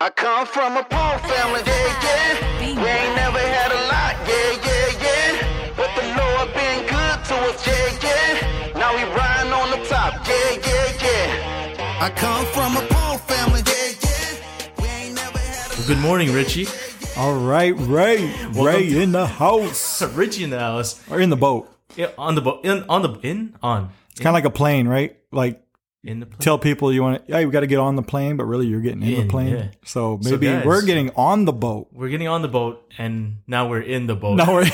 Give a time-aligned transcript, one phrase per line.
[0.00, 2.60] I come from a poor family, yeah, yeah.
[2.60, 5.74] We ain't never had a lot, yeah, yeah, yeah.
[5.76, 8.78] But the Lord been good to us, yeah, yeah.
[8.78, 11.98] Now we riding on the top, yeah, yeah, yeah.
[12.00, 14.80] I come from a poor family, yeah, yeah.
[14.80, 16.68] We ain't never had a Good morning, Richie.
[17.16, 18.32] All right, Ray.
[18.52, 20.00] Ray in the house.
[20.14, 21.02] Richie in the house.
[21.10, 21.68] Or in the boat.
[21.96, 22.64] Yeah, on the boat.
[22.64, 23.90] In on the in on.
[24.12, 25.18] It's kind of like a plane, right?
[25.32, 25.60] Like
[26.04, 26.38] In the plane.
[26.38, 28.66] tell people you want to, yeah, you got to get on the plane, but really
[28.68, 29.48] you're getting in, In, the plane.
[29.56, 29.68] yeah.
[29.84, 31.88] So So maybe guys- we're getting on the boat.
[31.92, 34.36] We're getting on the boat, and now we're in the boat.
[34.36, 34.62] Now we're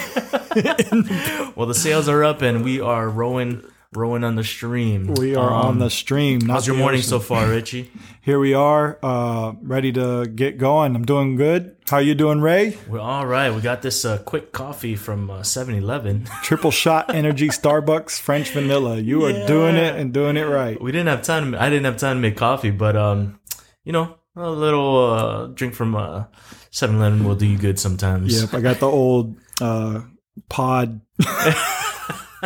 [1.57, 3.63] well, the sails are up, and we are rowing,
[3.97, 5.15] rowing on the stream.
[5.15, 6.41] we are on Um, the stream.
[6.49, 7.09] How's your morning ocean.
[7.11, 7.91] so far, Richie?
[8.21, 10.95] Here we are, uh, ready to get going.
[10.97, 11.77] I'm doing good.
[11.89, 12.77] How you doing, Ray?
[12.89, 13.55] We're all right.
[13.55, 16.27] We got this uh, quick coffee from uh, 7-Eleven.
[16.43, 18.97] Triple shot energy Starbucks French vanilla.
[18.99, 20.81] You are doing it and doing it right.
[20.81, 21.55] we didn't have time.
[21.55, 23.39] I didn't have time to make coffee, but um,
[23.85, 26.25] you know, a little uh, drink from uh,
[26.73, 28.41] 7-Eleven will do you good sometimes.
[28.41, 30.01] Yep, I got the old uh,
[30.49, 31.01] pod.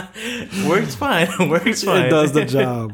[0.67, 1.29] Works fine.
[1.49, 2.07] Works fine.
[2.07, 2.93] It does the job.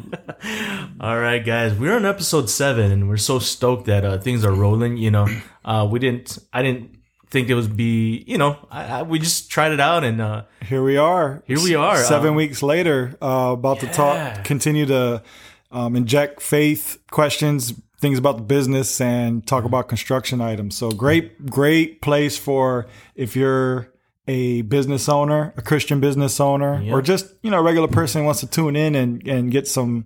[1.00, 4.52] All right, guys, we're on episode seven, and we're so stoked that uh, things are
[4.52, 4.96] rolling.
[4.96, 5.28] You know,
[5.64, 6.38] uh, we didn't.
[6.52, 8.24] I didn't think it would be.
[8.26, 11.42] You know, I, I, we just tried it out, and uh, Here we are.
[11.46, 15.22] Here we are, Seven um, weeks later, uh, about to talk, continue to
[15.70, 20.76] um, inject faith questions, things about the business, and talk about construction items.
[20.76, 23.93] So great, great place for if you're
[24.26, 28.40] a business owner, a Christian business owner, or just you know a regular person wants
[28.40, 30.04] to tune in and and get some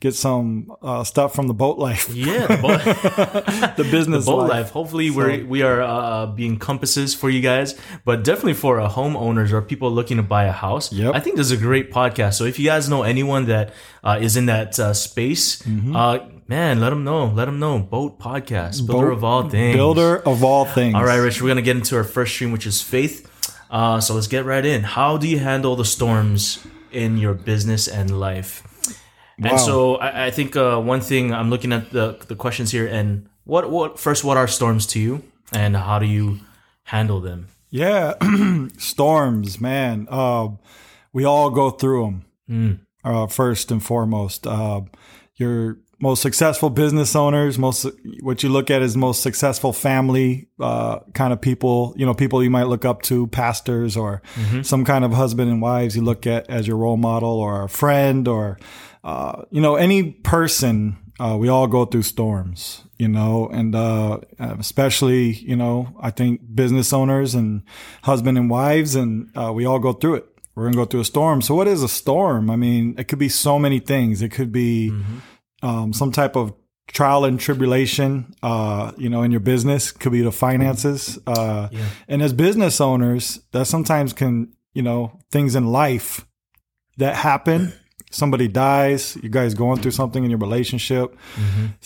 [0.00, 4.50] get some uh, stuff from the boat life, yeah, the boat, the business boat life.
[4.50, 4.70] life.
[4.70, 7.74] Hopefully, we're we are uh, being compasses for you guys,
[8.04, 10.92] but definitely for uh, homeowners or people looking to buy a house.
[10.92, 11.14] Yep.
[11.14, 12.34] I think this is a great podcast.
[12.34, 15.94] So if you guys know anyone that uh, is in that uh, space, Mm-hmm.
[15.94, 17.26] uh, man, let them know.
[17.26, 17.78] Let them know.
[17.80, 20.94] Boat podcast, builder of all things, Builder of all things.
[20.94, 23.27] All right, Rich, we're going to get into our first stream, which is faith.
[23.70, 24.82] Uh, so let's get right in.
[24.82, 28.62] How do you handle the storms in your business and life?
[29.38, 29.50] Wow.
[29.50, 32.86] And so I, I think uh, one thing I'm looking at the, the questions here,
[32.86, 36.40] and what what first, what are storms to you, and how do you
[36.84, 37.48] handle them?
[37.70, 38.14] Yeah,
[38.78, 40.08] storms, man.
[40.10, 40.48] Uh,
[41.12, 42.86] we all go through them.
[43.04, 44.80] Uh, first and foremost, uh,
[45.36, 47.86] your most successful business owners, most
[48.20, 51.92] what you look at as most successful family uh, kind of people.
[51.96, 54.22] You know, people you might look up to, pastors or
[54.62, 57.68] some kind of husband and wives you look at as your role model, or a
[57.68, 58.58] friend, or
[59.04, 60.96] uh, you know, any person.
[61.20, 66.40] Uh, we all go through storms, you know, and uh, especially, you know, I think
[66.54, 67.64] business owners and
[68.04, 70.26] husband and wives, and uh, we all go through it.
[70.54, 71.42] We're gonna go through a storm.
[71.42, 72.50] So, what is a storm?
[72.50, 74.22] I mean, it could be so many things.
[74.22, 74.92] It could be
[75.62, 76.52] um, some type of
[76.86, 79.92] trial and tribulation, uh, you know, in your business.
[79.92, 81.68] Could be the finances, uh,
[82.08, 86.26] and as business owners, that sometimes can, you know, things in life
[86.96, 87.72] that happen.
[88.10, 91.14] Somebody dies, you guys going through something in your relationship.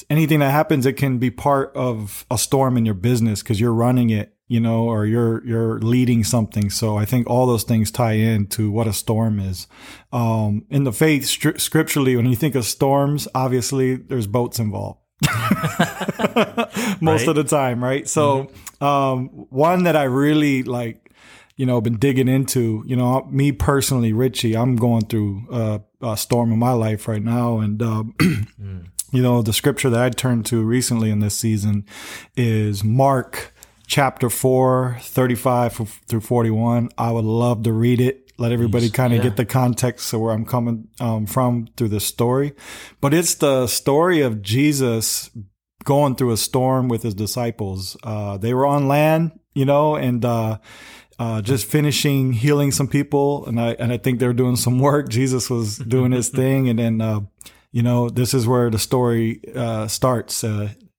[0.09, 3.73] Anything that happens, it can be part of a storm in your business because you're
[3.73, 6.69] running it, you know, or you're you're leading something.
[6.69, 9.67] So I think all those things tie into what a storm is.
[10.13, 15.01] Um, in the faith, stri- scripturally, when you think of storms, obviously there's boats involved
[17.01, 18.07] most of the time, right?
[18.07, 18.51] So,
[18.83, 21.11] um, one that I really like,
[21.57, 26.15] you know, been digging into, you know, me personally, Richie, I'm going through uh, a
[26.19, 27.61] storm in my life right now.
[27.61, 28.15] And, um,
[29.13, 31.87] you know, the scripture that I turned to recently in this season
[32.37, 33.52] is Mark
[33.93, 35.75] chapter 4, 35
[36.09, 36.89] through 41.
[36.97, 38.33] I would love to read it.
[38.39, 39.25] Let everybody kind of Yeah.
[39.25, 42.55] get the context of where I'm coming um, from through this story.
[43.03, 45.29] But it's the story of Jesus
[45.85, 47.95] going through a storm with his disciples.
[48.03, 50.57] Uh, they were on land, you know, and uh,
[51.19, 54.79] uh, just finishing healing some people, and I and I think they were doing some
[54.79, 55.09] work.
[55.21, 57.21] Jesus was doing his thing, and then uh,
[57.73, 60.43] you know this is where the story uh, starts.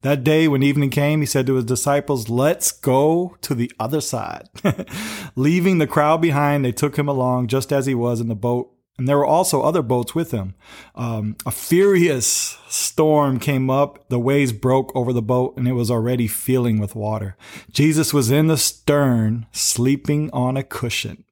[0.03, 4.01] That day when evening came, he said to his disciples, Let's go to the other
[4.01, 4.49] side.
[5.35, 8.69] Leaving the crowd behind, they took him along just as he was in the boat.
[8.97, 10.55] And there were also other boats with him.
[10.93, 14.09] Um, a furious storm came up.
[14.09, 17.37] The waves broke over the boat and it was already filling with water.
[17.71, 21.23] Jesus was in the stern, sleeping on a cushion,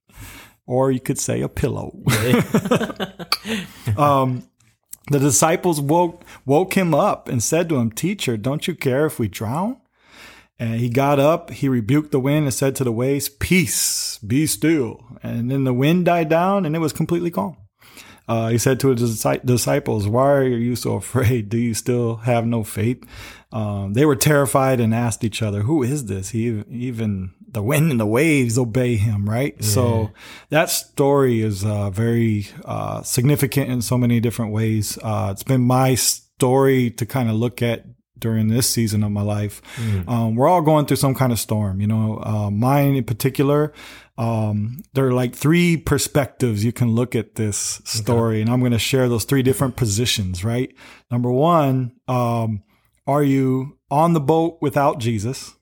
[0.65, 2.01] or you could say a pillow.
[3.97, 4.44] um,
[5.09, 9.19] the disciples woke, woke him up and said to him, Teacher, don't you care if
[9.19, 9.77] we drown?
[10.59, 14.45] And he got up, he rebuked the wind and said to the waves, Peace, be
[14.45, 15.03] still.
[15.24, 17.57] And then the wind died down and it was completely calm.
[18.27, 21.50] Uh, he said to his disciples, Why are you so afraid?
[21.50, 23.03] Do you still have no faith?
[23.51, 26.30] Um, they were terrified and asked each other, Who is this?
[26.30, 29.56] He even the wind and the waves obey him, right?
[29.59, 29.68] Yeah.
[29.68, 30.12] So
[30.50, 34.98] that story is uh, very uh, significant in so many different ways.
[35.01, 37.86] Uh, it's been my story to kind of look at
[38.18, 39.62] during this season of my life.
[39.75, 40.07] Mm.
[40.07, 43.74] Um, we're all going through some kind of storm, you know, uh, mine in particular.
[44.18, 48.42] Um, there are like three perspectives you can look at this story, okay.
[48.42, 50.74] and I'm going to share those three different positions, right?
[51.09, 52.62] Number one, um,
[53.07, 55.56] are you on the boat without Jesus?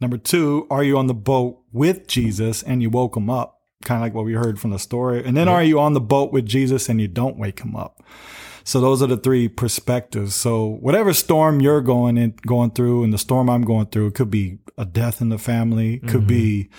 [0.00, 3.60] Number two, are you on the boat with Jesus and you woke him up?
[3.84, 5.24] Kind of like what we heard from the story.
[5.24, 8.02] And then are you on the boat with Jesus and you don't wake him up?
[8.64, 10.34] So those are the three perspectives.
[10.34, 14.14] So whatever storm you're going in, going through and the storm I'm going through, it
[14.14, 16.26] could be a death in the family, could mm-hmm.
[16.26, 16.70] be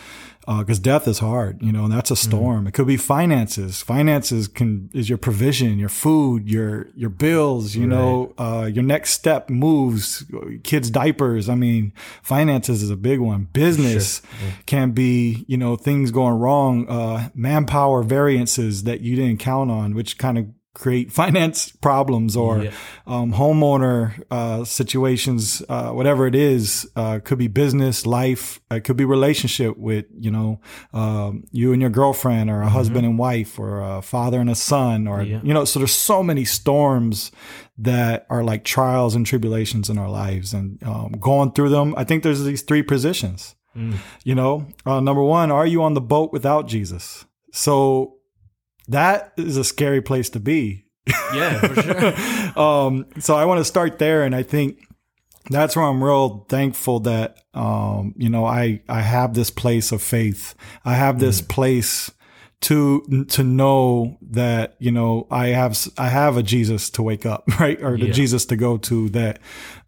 [0.47, 2.29] because uh, death is hard, you know, and that's a mm-hmm.
[2.29, 2.57] storm.
[2.59, 2.67] Mm-hmm.
[2.67, 3.81] It could be finances.
[3.81, 7.75] Finances can is your provision, your food, your your bills.
[7.75, 7.89] You right.
[7.89, 10.23] know, uh, your next step moves,
[10.63, 11.49] kids' diapers.
[11.49, 13.47] I mean, finances is a big one.
[13.53, 14.47] Business sure.
[14.47, 14.53] yeah.
[14.65, 16.87] can be, you know, things going wrong.
[16.87, 22.63] Uh, manpower variances that you didn't count on, which kind of create finance problems or
[22.63, 22.71] yeah.
[23.07, 28.97] um, homeowner uh, situations, uh, whatever it is, uh, could be business, life, it could
[28.97, 30.59] be relationship with you know
[30.93, 32.73] um, you and your girlfriend or a mm-hmm.
[32.73, 35.39] husband and wife or a father and a son or yeah.
[35.43, 35.65] you know.
[35.65, 37.31] So there's so many storms
[37.77, 41.95] that are like trials and tribulations in our lives, and um, going through them.
[41.97, 43.55] I think there's these three positions.
[43.75, 43.97] Mm.
[44.23, 47.25] You know, uh, number one, are you on the boat without Jesus?
[47.51, 48.14] So
[48.87, 50.85] that is a scary place to be.
[51.33, 51.81] Yeah, for
[52.55, 52.59] sure.
[52.59, 54.79] um, so I want to start there, and I think
[55.49, 60.01] that's where I'm real thankful that um, you know I I have this place of
[60.01, 60.55] faith.
[60.83, 61.49] I have this mm.
[61.49, 62.11] place
[62.61, 67.47] to to know that you know I have I have a Jesus to wake up,
[67.59, 68.13] right, or the yeah.
[68.13, 69.09] Jesus to go to.
[69.09, 69.39] That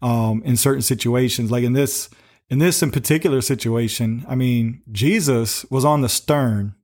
[0.02, 2.08] um, in certain situations, like in this
[2.48, 6.74] in this in particular situation, I mean Jesus was on the stern,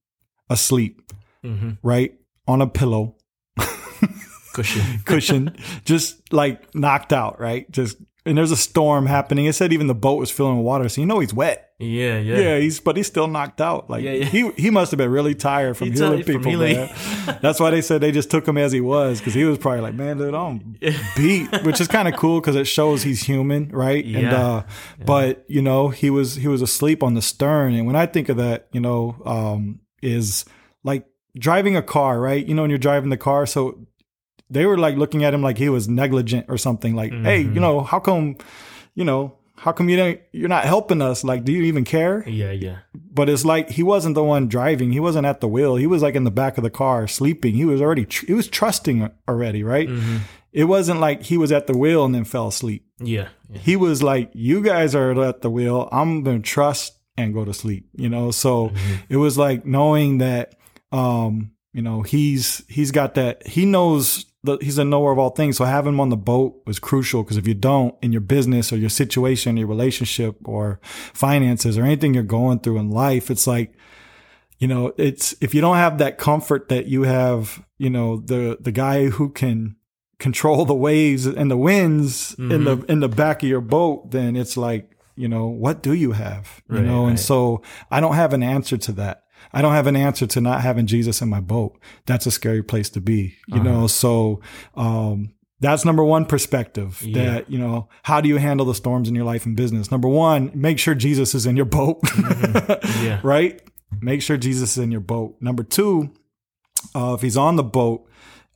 [0.51, 1.01] asleep
[1.45, 1.71] mm-hmm.
[1.83, 2.15] right?
[2.49, 3.17] On a pillow.
[4.55, 4.83] cushion.
[5.05, 5.57] cushion.
[5.85, 7.71] Just like knocked out, right?
[7.71, 7.97] Just
[8.27, 9.45] and there's a storm happening.
[9.45, 11.73] It said even the boat was filling with water, so you know he's wet.
[11.79, 12.59] Yeah, yeah, yeah.
[12.59, 13.91] He's but he's still knocked out.
[13.91, 14.25] Like yeah, yeah.
[14.25, 16.53] he he must have been really tired from healing people.
[16.57, 16.89] Man.
[17.43, 19.81] That's why they said they just took him as he was because he was probably
[19.81, 20.77] like, man, dude, I'm
[21.17, 24.05] beat, which is kind of cool because it shows he's human, right?
[24.05, 24.19] Yeah.
[24.19, 24.63] And uh,
[24.99, 25.05] yeah.
[25.05, 28.29] but you know he was he was asleep on the stern, and when I think
[28.29, 30.47] of that, you know, um, is
[30.83, 32.45] like driving a car, right?
[32.45, 33.87] You know, when you're driving the car, so
[34.51, 36.95] they were like looking at him like he was negligent or something.
[36.95, 37.25] Like, mm-hmm.
[37.25, 38.37] hey, you know, how come,
[38.95, 41.25] you know, how come you don't, you're not helping us?
[41.25, 42.29] Like, do you even care?
[42.29, 42.79] Yeah, yeah.
[42.95, 44.93] But it's like he wasn't the one driving.
[44.93, 45.77] He wasn't at the wheel.
[45.77, 47.55] He was like in the back of the car sleeping.
[47.55, 49.89] He was already, tr- he was trusting already, right?
[49.89, 50.19] Mm-hmm.
[50.53, 52.87] It wasn't like he was at the wheel and then fell asleep.
[52.99, 53.59] Yeah, yeah.
[53.59, 55.89] He was like, you guys are at the wheel.
[55.91, 58.31] I'm going to trust and go to sleep, you know?
[58.31, 58.95] So mm-hmm.
[59.09, 60.55] it was like knowing that
[60.95, 63.47] um, you know, he's he's got that.
[63.47, 65.57] He knows that he's a knower of all things.
[65.57, 68.73] So having him on the boat was crucial because if you don't in your business
[68.73, 73.47] or your situation, your relationship or finances or anything you're going through in life, it's
[73.47, 73.75] like
[74.59, 78.57] you know, it's if you don't have that comfort that you have, you know, the
[78.61, 79.77] the guy who can
[80.19, 82.53] control the waves and the winds mm-hmm.
[82.53, 82.91] in the mm-hmm.
[82.91, 86.63] in the back of your boat, then it's like, you know, what do you have?
[86.71, 87.11] You right, know, right.
[87.11, 89.24] and so I don't have an answer to that.
[89.55, 91.79] I don't have an answer to not having Jesus in my boat.
[92.07, 93.63] That's a scary place to be, you uh-huh.
[93.63, 93.87] know?
[93.87, 94.41] So,
[94.75, 97.25] um, that's number one perspective yeah.
[97.25, 99.91] that, you know, how do you handle the storms in your life and business?
[99.91, 103.05] Number one, make sure Jesus is in your boat, mm-hmm.
[103.05, 103.21] yeah.
[103.23, 103.63] right?
[104.01, 105.37] Make sure Jesus is in your boat.
[105.41, 106.11] Number two,
[106.95, 108.07] uh, if he's on the boat,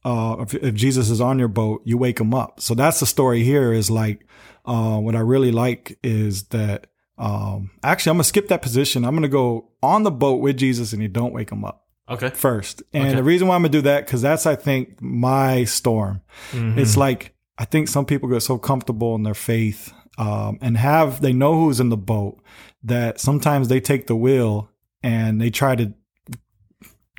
[0.05, 2.61] uh, if, if, Jesus is on your boat, you wake him up.
[2.61, 4.27] So that's the story here is like,
[4.65, 9.05] uh, what I really like is that um, actually, I'm gonna skip that position.
[9.05, 11.87] I'm gonna go on the boat with Jesus, and you don't wake him up.
[12.09, 12.31] Okay.
[12.31, 13.17] First, and okay.
[13.17, 16.23] the reason why I'm gonna do that because that's I think my storm.
[16.53, 16.79] Mm-hmm.
[16.79, 21.21] It's like I think some people get so comfortable in their faith um, and have
[21.21, 22.41] they know who's in the boat
[22.83, 24.71] that sometimes they take the wheel
[25.03, 25.93] and they try to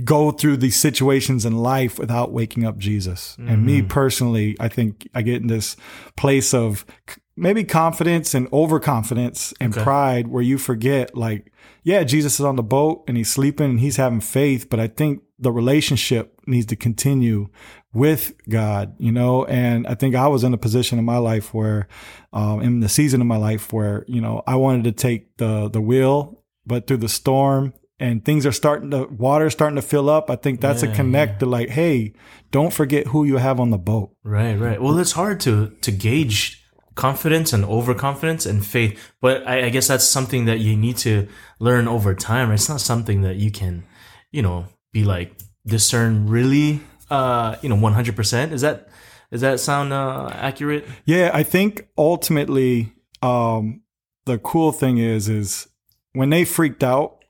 [0.03, 3.35] go through these situations in life without waking up Jesus.
[3.39, 3.49] Mm-hmm.
[3.49, 3.87] And me mm-hmm.
[3.87, 5.75] personally, I think I get in this
[6.15, 6.85] place of
[7.39, 9.83] maybe confidence and overconfidence and okay.
[9.83, 11.51] pride where you forget like
[11.83, 14.87] yeah jesus is on the boat and he's sleeping and he's having faith but i
[14.87, 17.47] think the relationship needs to continue
[17.93, 21.53] with god you know and i think i was in a position in my life
[21.53, 21.87] where
[22.33, 25.69] um, in the season of my life where you know i wanted to take the
[25.69, 30.09] the wheel but through the storm and things are starting to water's starting to fill
[30.09, 32.13] up, I think that's Yeah, a connect to like, hey,
[32.51, 34.15] don't forget who you have on the boat.
[34.23, 34.81] Right, right.
[34.81, 36.58] Well, it's hard to to gauge
[36.99, 41.27] confidence and overconfidence and faith, but I, I guess that's something that you need to
[41.59, 42.51] learn over time.
[42.51, 43.83] It's not something that you can,
[44.31, 45.31] you know, be like
[45.65, 46.79] discern really,
[47.09, 48.51] uh, you know, one hundred percent.
[48.53, 48.89] Is that
[49.31, 50.83] does that sound uh, accurate?
[51.05, 52.91] Yeah, I think ultimately,
[53.21, 53.81] um,
[54.25, 55.67] the cool thing is, is
[56.13, 57.23] when they freaked out,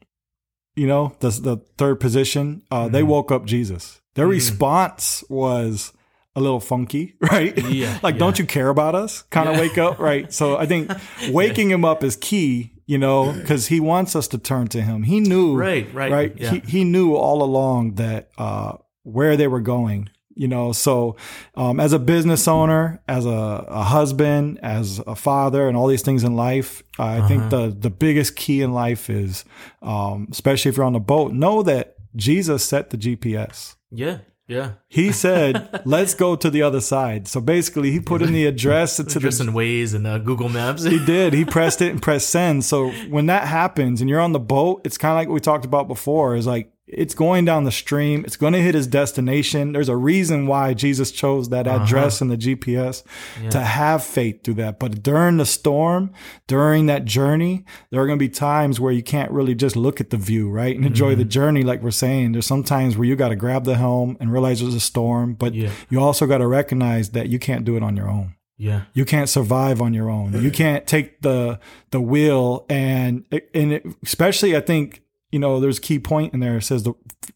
[0.75, 3.11] you know, the the third position, uh, they Mm-hmm.
[3.11, 4.01] woke up Jesus.
[4.15, 5.93] Their response was
[6.35, 7.57] a little funky, right?
[7.57, 8.19] Yeah, like, yeah.
[8.19, 9.23] don't you care about us?
[9.23, 10.31] Kind of wake up, right?
[10.31, 10.91] So I think
[11.29, 15.03] waking him up is key, you know, because he wants us to turn to him.
[15.03, 16.33] He knew, Right, right, right.
[16.37, 16.51] yeah.
[16.51, 20.09] He he knew all along that uh, where they were going.
[20.35, 21.17] You know, so
[21.55, 23.29] um, as a business owner, as a,
[23.67, 27.89] a husband, as a father, and all these things in life, I think the the
[27.89, 29.43] biggest key in life is,
[29.81, 33.75] um, especially if you're on the boat, know that Jesus set the GPS.
[33.91, 34.19] Yeah,
[34.49, 34.71] yeah.
[34.87, 38.97] He said, "Let's go to the other side." So basically, he put in the address
[38.97, 40.83] to the Just in Waze and uh, Google Maps.
[40.83, 41.33] he did.
[41.33, 42.65] He pressed it and pressed send.
[42.65, 45.65] So when that happens and you're on the boat, it's kind of like we talked
[45.65, 46.35] about before.
[46.35, 48.23] Is like it's going down the stream.
[48.25, 49.71] It's going to hit his destination.
[49.71, 51.83] There's a reason why Jesus chose that uh-huh.
[51.83, 53.03] address in the GPS
[53.51, 54.79] to have faith through that.
[54.79, 56.11] But during the storm,
[56.47, 60.01] during that journey, there are going to be times where you can't really just look
[60.01, 60.75] at the view, right?
[60.75, 61.29] And enjoy the mm-hmm.
[61.29, 62.31] journey, like we're saying.
[62.31, 65.33] There's some times where you got to grab the helm and realize there's a storm,
[65.33, 65.71] but Yeah.
[65.89, 69.05] you also got to recognize that you can't do it on your own yeah, you
[69.05, 70.33] can't survive on your own.
[70.43, 75.77] You can't take the the wheel and and it, especially I think you know there's
[75.77, 76.93] a key point in there it says the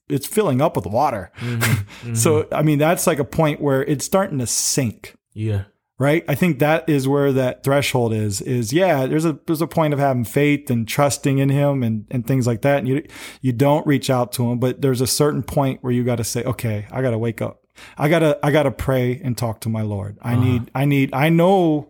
[0.10, 1.32] it's filling up with water.
[1.40, 1.74] Mm-hmm.
[2.04, 2.16] Mm-hmm.
[2.16, 5.16] so I mean that's like a point where it's starting to sink.
[5.34, 5.64] yeah,
[6.00, 6.26] Right.
[6.28, 9.94] I think that is where that threshold is, is yeah, there's a, there's a point
[9.94, 12.80] of having faith and trusting in him and, and things like that.
[12.80, 13.06] And you,
[13.42, 16.24] you don't reach out to him, but there's a certain point where you got to
[16.24, 17.62] say, okay, I got to wake up.
[17.98, 20.18] I gotta, I gotta pray and talk to my Lord.
[20.22, 20.44] I uh-huh.
[20.44, 21.90] need, I need, I know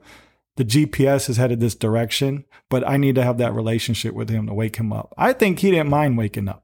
[0.56, 4.48] the GPS is headed this direction, but I need to have that relationship with him
[4.48, 5.14] to wake him up.
[5.18, 6.62] I think he didn't mind waking up.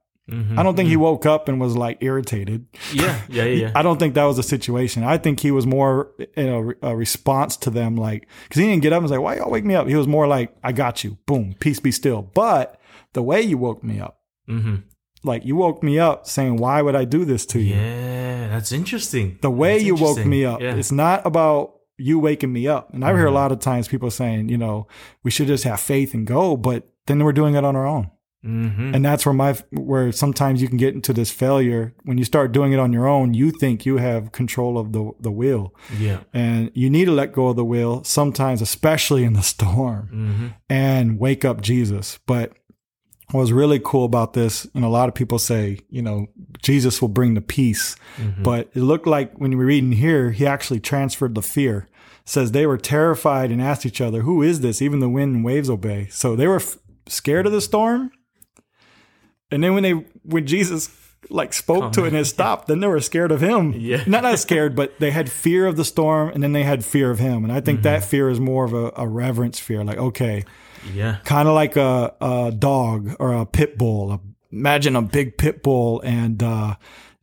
[0.56, 2.68] I don't think he woke up and was like irritated.
[2.94, 3.72] yeah, yeah, yeah.
[3.74, 5.04] I don't think that was a situation.
[5.04, 6.48] I think he was more in
[6.84, 9.38] a, a response to them, like because he didn't get up and was like, "Why
[9.38, 12.22] y'all wake me up?" He was more like, "I got you, boom, peace be still."
[12.22, 12.80] But
[13.14, 14.76] the way you woke me up, hmm
[15.24, 18.72] like you woke me up saying, "Why would I do this to you?" Yeah, that's
[18.72, 19.40] interesting.
[19.42, 20.76] The way That's you woke me up, Yeah.
[20.76, 22.94] it's not about you waking me up.
[22.94, 24.88] And I hear a lot of times people saying, you know,
[25.24, 28.10] we should just have faith and go, but then we're doing it on our own.
[28.44, 32.24] hmm And that's where my where sometimes you can get into this failure when you
[32.24, 33.34] start doing it on your own.
[33.34, 36.20] You think you have control of the the wheel, Yeah.
[36.34, 40.48] and you need to let go of the wheel sometimes, especially in the storm, hmm
[40.70, 42.20] and wake up Jesus.
[42.26, 42.54] But
[43.32, 46.28] what was really cool about this, and a lot of people say, you know,
[46.62, 48.42] Jesus will bring the peace, mm-hmm.
[48.42, 51.88] but it looked like when you were reading here, he actually transferred the fear.
[52.24, 55.36] It says they were terrified and asked each other, "Who is this?" Even the wind
[55.36, 56.08] and waves obey.
[56.10, 58.12] So they were f- scared of the storm,
[59.52, 59.92] and then when they
[60.24, 60.90] when Jesus
[61.30, 63.74] like spoke to it and it stopped, then they were scared of him.
[63.80, 64.04] Yeah.
[64.08, 67.12] Not not scared, but they had fear of the storm and then they had fear
[67.12, 67.44] of him.
[67.44, 67.84] And I think mm-hmm.
[67.84, 69.84] that fear is more of a, a reverence fear.
[69.84, 70.44] Like, okay,
[70.94, 71.18] Yeah.
[71.26, 74.22] kind of like a, a dog or a pit bull.
[74.52, 76.76] Imagine a big pit bull and uh,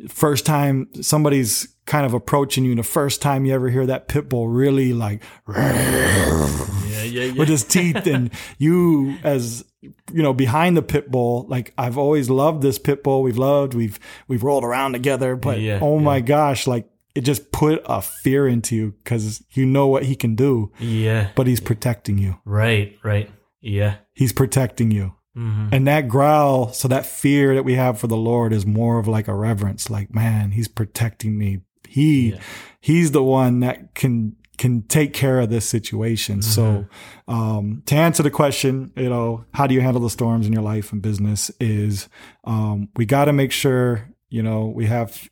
[0.08, 4.08] first time somebody's kind of approaching you, and the first time you ever hear that
[4.08, 6.76] pit bull really like Yeah.
[6.86, 7.02] Yeah.
[7.02, 7.32] Yeah.
[7.32, 11.46] with his teeth, and you as you know behind the pit bull.
[11.48, 13.22] Like I've always loved this pit bull.
[13.22, 13.74] We've loved.
[13.74, 13.98] We've
[14.28, 18.46] we've rolled around together, but Yeah, oh my gosh, like it just put a fear
[18.46, 21.30] into you because you know what he can do, yeah.
[21.34, 22.38] but he's protecting you.
[22.44, 22.98] Right.
[23.02, 23.30] Right.
[23.66, 23.96] Yeah.
[24.14, 25.14] He's protecting you.
[25.36, 25.68] Mm-hmm.
[25.72, 29.06] And that growl, so that fear that we have for the Lord is more of
[29.06, 31.60] like a reverence, like, man, he's protecting me.
[31.86, 32.38] He, Yeah.
[32.80, 36.40] he's the one that can, can take care of this situation.
[36.40, 36.86] So,
[37.28, 40.62] um, to answer the question, you know, how do you handle the storms in your
[40.62, 42.08] life and business is,
[42.44, 45.28] um, we got to make sure, you know, we have,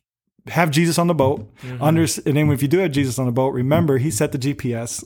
[0.47, 1.47] have Jesus on the boat.
[1.61, 1.81] Mm-hmm.
[1.81, 4.37] Under, and then if you do have Jesus on the boat, remember he set the
[4.37, 5.03] GPS.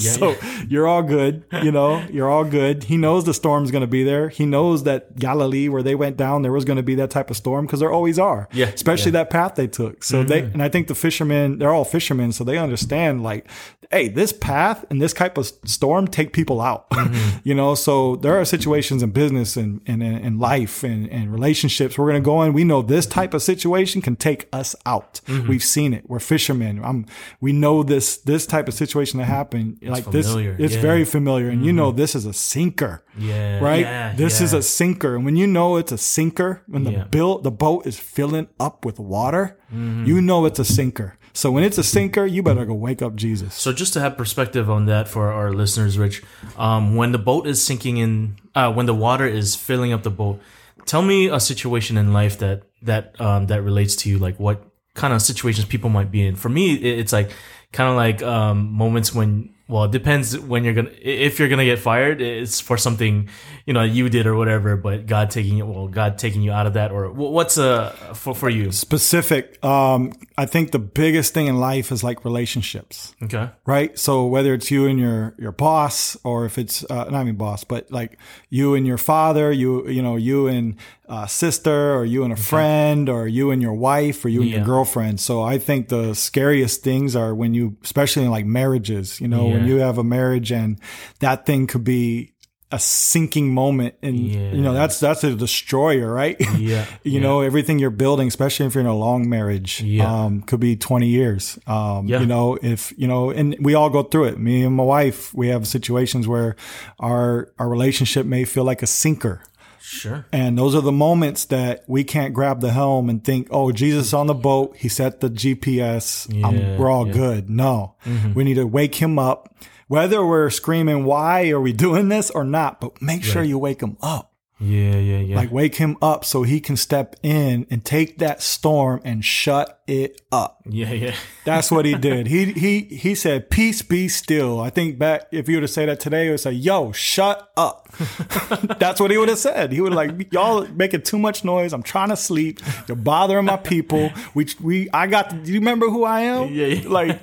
[0.00, 0.36] so
[0.68, 1.44] you're all good.
[1.62, 2.84] You know, you're all good.
[2.84, 4.28] He knows the storm's going to be there.
[4.28, 7.30] He knows that Galilee, where they went down, there was going to be that type
[7.30, 8.48] of storm because there always are.
[8.52, 10.02] Yeah, Especially that path they took.
[10.02, 10.54] So they, mm-hmm.
[10.54, 12.32] and I think the fishermen, they're all fishermen.
[12.32, 13.46] So they understand like,
[13.90, 16.90] hey, this path and this type of storm take people out.
[16.90, 17.38] Mm-hmm.
[17.44, 21.96] you know, so there are situations in business and, and in life and, and relationships
[21.96, 22.52] we're going to go in.
[22.52, 25.20] We know this type of situation can take us out.
[25.26, 25.48] Mm-hmm.
[25.48, 26.04] We've seen it.
[26.08, 26.80] We're fishermen.
[26.84, 27.06] I'm,
[27.40, 29.78] we know this, this type of situation that happened.
[29.82, 30.56] like familiar.
[30.56, 30.80] this, it's Yeah.
[30.82, 31.48] very familiar.
[31.50, 33.02] And you know, this is a sinker.
[33.18, 33.80] Yeah, Right.
[33.80, 35.16] yeah, this is a sinker.
[35.16, 37.04] And when you know it's a sinker, when the Yeah.
[37.04, 40.04] bill, the boat is filling up with water, Mm-hmm.
[40.06, 41.16] you know it's a sinker.
[41.32, 43.54] So when it's a sinker, you better go wake up Jesus.
[43.54, 46.22] So just to have perspective on that for our listeners, Rich,
[46.56, 50.10] um, when the boat is sinking in, uh, when the water is filling up the
[50.10, 50.40] boat,
[50.86, 54.64] tell me a situation in life that that um, that relates to you, like what
[54.94, 56.36] kind of situations people might be in.
[56.36, 57.30] For me, it's like
[57.72, 59.54] kind of like um, moments when.
[59.68, 60.90] Well, it depends when you're gonna.
[61.00, 63.28] If you're gonna get fired, it's for something,
[63.66, 64.76] you know, you did or whatever.
[64.76, 68.34] But God taking it well, God taking you out of that, or what's uh for
[68.34, 68.72] for you?
[68.72, 69.64] Specific.
[69.64, 73.14] Um, I think the biggest thing in life is like relationships.
[73.22, 73.96] Okay, right?
[73.96, 77.62] So whether it's you and your your boss, or if it's uh, not even boss,
[77.62, 78.18] but like
[78.48, 80.74] you and your father, you you know you and
[81.10, 84.50] uh, sister, or you and a friend, or you and your wife, or you and
[84.50, 84.56] Yeah.
[84.58, 85.18] your girlfriend.
[85.20, 89.46] So I think the scariest things are when you, especially in like marriages, you know,
[89.48, 90.78] when you have a marriage and
[91.18, 92.32] that thing could be
[92.72, 97.20] a sinking moment and you know that's that's a destroyer right Yeah, you yeah.
[97.20, 100.06] know everything you're building especially if you're in a long marriage Yeah.
[100.26, 102.20] um could be 20 years um Yeah.
[102.20, 105.34] you know if you know and we all go through it me and my wife
[105.34, 106.54] we have situations where
[107.00, 109.42] our our relationship may feel like a sinker
[109.80, 110.26] sure.
[110.32, 114.12] and those are the moments that we can't grab the helm and think, oh, Jesus
[114.12, 114.76] on the boat.
[114.76, 116.28] He set the GPS.
[116.44, 117.12] I'm- Yeah, we're all yeah.
[117.12, 117.22] Mm-hmm.
[117.22, 117.50] good.
[117.50, 117.94] No,
[118.34, 119.54] we need to wake him up.
[119.88, 122.80] Whether we're screaming, why are we doing this or not?
[122.80, 124.29] But make sure you wake him up.
[124.60, 125.36] Yeah, yeah, yeah.
[125.36, 129.80] Like wake him up so he can step in and take that storm and shut
[129.86, 130.60] it up.
[130.68, 131.14] yeah, yeah.
[131.46, 132.26] That's what he did.
[132.26, 135.86] He he he said, "Peace be still." I think back if you were to say
[135.86, 137.88] that today, it would say, "Yo, shut up."
[138.78, 139.72] That's what he would have said.
[139.72, 141.72] He would like, "Y'all making too much noise.
[141.72, 142.60] I'm trying to sleep.
[142.86, 144.10] You're bothering my people.
[144.34, 145.30] We we I got.
[145.30, 146.52] To, do you remember who I am?
[146.52, 146.88] Yeah, yeah.
[146.88, 147.18] Like,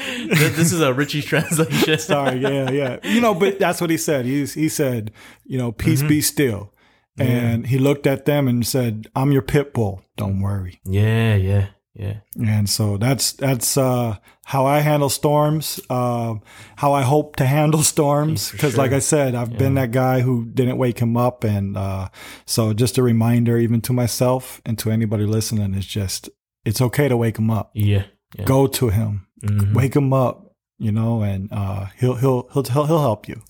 [0.00, 1.98] this is a Richie translation.
[1.98, 2.98] sorry, yeah, yeah.
[3.02, 4.24] You know, but that's what he said.
[4.24, 5.12] He he said,
[5.44, 6.72] you know, peace be still.
[7.18, 10.02] And he looked at them and said, "I'm your pit bull.
[10.16, 12.20] Don't worry." Yeah, yeah, yeah.
[12.42, 15.80] And so that's that's uh, how I handle storms.
[15.90, 16.36] Uh,
[16.76, 18.50] how I hope to handle storms.
[18.50, 18.92] Because, like.
[18.92, 21.44] I said, I've been that guy who didn't wake him up.
[21.44, 22.08] And uh,
[22.46, 26.30] so, just a reminder, even to myself and to anybody listening, is just
[26.64, 27.70] it's okay to wake him up.
[27.74, 28.04] Yeah,
[28.38, 28.44] yeah.
[28.44, 29.74] Go to him, Mhm.
[29.74, 30.46] wake him up.
[30.82, 33.42] You know, and uh, he'll he'll he'll he'll he'll help you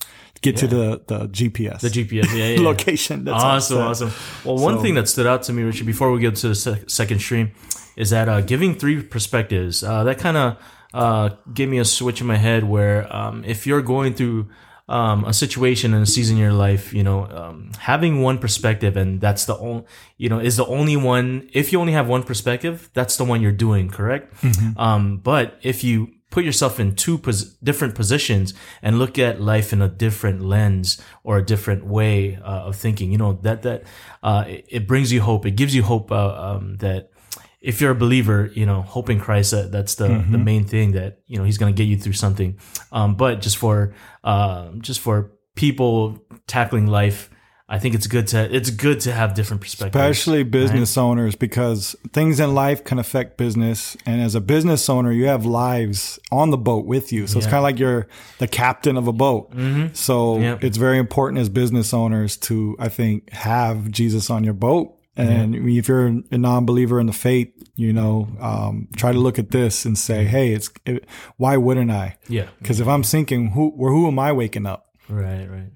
[0.42, 2.46] get to the the GPS, The GPS, yeah, yeah.
[2.56, 2.60] yeah.
[2.72, 3.24] location.
[3.24, 4.10] That's awesome, awesome.
[4.44, 6.54] Well, one So- thing that stood out to me, Richard, before we get to the
[6.56, 7.52] sec- second stream,
[7.96, 9.84] is that uh, giving three perspectives.
[9.84, 10.56] Uh, that kind of
[10.92, 14.48] uh, gave me a switch in my head where um, if you're going through
[14.90, 18.96] um, a situation and a season in your life, you know, um, having one perspective
[18.96, 19.84] and that's the only,
[20.18, 21.48] you know, is the only one.
[21.52, 24.34] If you only have one perspective, that's the one you're doing, correct?
[24.76, 29.72] Um, but if you put yourself in two pos- different positions and look at life
[29.72, 33.82] in a different lens or a different way uh, of thinking, you know, that, that,
[34.22, 35.46] uh, it, it brings you hope.
[35.46, 37.09] It gives you hope, uh, um, that
[37.60, 40.92] if you're a believer, you know, hope in Christ, that, that's the, the main thing
[40.92, 42.58] that, you know, he's going to get you through something.
[42.90, 43.94] Um, but just for,
[44.24, 47.28] um, just for people tackling life,
[47.68, 49.94] I think it's good to, it's good to have different perspectives.
[49.94, 53.96] especially business owners because things in life can affect business.
[54.06, 57.26] And as a business owner you have lives on the boat with you.
[57.28, 59.52] So it's kind of like you're the captain of a boat.
[59.92, 60.58] So Yeah.
[60.60, 65.54] it's very important as business owners to i think have jesus on your boat and
[65.56, 69.38] I mean, if you're a non-believer in the faith you know um, try to look
[69.38, 71.04] at this and say hey it's it,
[71.36, 72.46] why wouldn't i Yeah.
[72.58, 75.46] because if i'm sinking who where who am i waking up Right.
[75.50, 75.72] Right.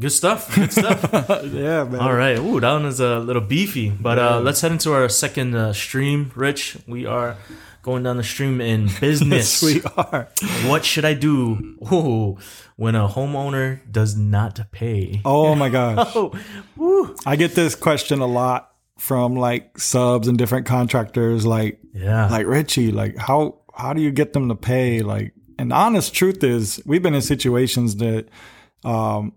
[0.00, 0.54] Good stuff.
[0.54, 1.02] Good stuff.
[1.52, 2.38] yeah man All right.
[2.38, 3.90] Ooh, that one is a little beefy.
[3.90, 6.78] But uh, let's head into our second uh, stream, Rich.
[6.86, 7.36] We are
[7.82, 9.62] going down the stream in business.
[9.62, 10.28] we are
[10.64, 12.38] What should I do Ooh,
[12.76, 15.20] when a homeowner does not pay?
[15.26, 17.14] oh my gosh Oh.
[17.26, 18.69] I get this question a lot
[19.00, 22.28] from like subs and different contractors like Yeah.
[22.28, 26.12] like Richie like how how do you get them to pay like and the honest
[26.14, 28.28] truth is we've been in situations that
[28.84, 29.32] um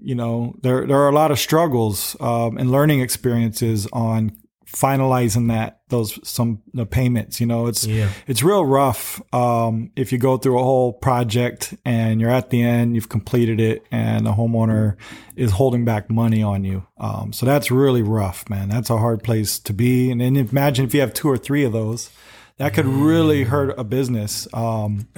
[0.00, 4.30] you know there there are a lot of struggles um and learning experiences on
[4.74, 8.10] finalizing that those some the payments you know it's Yeah.
[8.26, 12.62] it's real rough um, if you go through a whole project and you're at the
[12.62, 14.96] end, you've completed it, and the homeowner
[15.36, 16.86] is holding back money on you.
[16.98, 18.68] Um, so that's really rough, man.
[18.68, 20.10] That's a hard place to be.
[20.10, 22.10] And then imagine if you have two or three of those,
[22.58, 24.46] that could really hurt a business.
[24.52, 25.08] Um,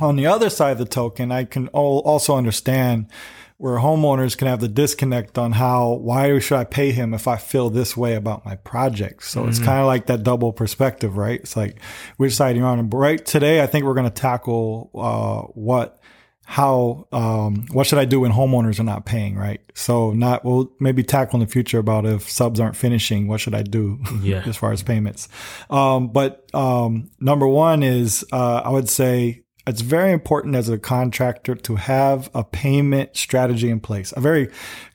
[0.00, 3.06] on the other side of the token, I can also understand
[3.56, 7.36] where homeowners can have the disconnect on how why should I pay him if I
[7.36, 9.24] feel this way about my project.
[9.24, 9.50] So mm-hmm.
[9.50, 11.40] it's kind of like that double perspective, right?
[11.40, 11.80] It's like
[12.16, 12.88] which side you're on.
[12.88, 16.00] But right today, I think we're going to tackle uh, what
[16.46, 19.60] how um, what should I do when homeowners are not paying, right?
[19.74, 23.54] So not we'll maybe tackle in the future about if subs aren't finishing, what should
[23.54, 24.42] I do yeah.
[24.44, 25.28] as far as payments?
[25.70, 30.78] Um, but um, number one is uh, I would say it's very important as a
[30.78, 34.50] contractor to have a payment strategy in place, a very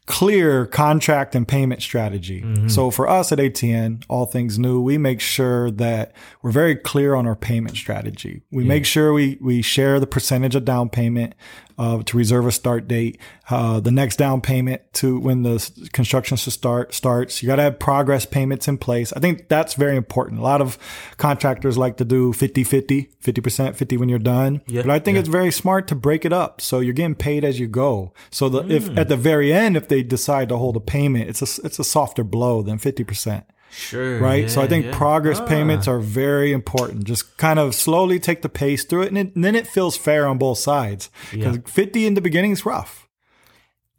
[0.05, 2.41] clear contract and payment strategy.
[2.41, 2.67] Mm-hmm.
[2.67, 7.13] So for us at ATN, all things new, we make sure that we're very clear
[7.13, 8.41] on our payment strategy.
[8.51, 8.69] We yeah.
[8.69, 11.35] make sure we, we share the percentage of down payment
[11.79, 13.17] uh, to reserve a start date,
[13.49, 17.41] uh, the next down payment to when the construction should start starts.
[17.41, 19.13] You got to have progress payments in place.
[19.13, 20.41] I think that's very important.
[20.41, 20.77] A lot of
[21.15, 24.61] contractors like to do 50 50, 50%, 50 when you're done.
[24.67, 25.21] Yeah, but I think yeah.
[25.21, 26.59] it's very smart to break it up.
[26.59, 28.13] So you're getting paid as you go.
[28.29, 28.71] So the, mm.
[28.71, 31.79] if at the very end, if they decide to hold a payment, it's a, it's
[31.79, 33.45] a softer blow than 50%.
[33.71, 34.19] Sure.
[34.19, 34.43] Right.
[34.43, 34.97] Yeah, so I think yeah.
[34.97, 35.45] progress ah.
[35.45, 37.03] payments are very important.
[37.03, 39.97] Just kind of slowly take the pace through it, and, it, and then it feels
[39.97, 41.09] fair on both sides.
[41.31, 41.61] Because yeah.
[41.65, 43.09] 50 in the beginning is rough.